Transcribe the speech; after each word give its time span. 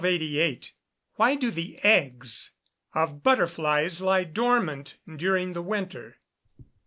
_Why 0.01 1.39
do 1.39 1.51
the 1.51 1.77
eggs 1.83 2.53
of 2.95 3.21
butterflies 3.21 4.01
lie 4.01 4.23
dormant 4.23 4.97
during 5.15 5.53
the 5.53 5.61
winter? 5.61 6.17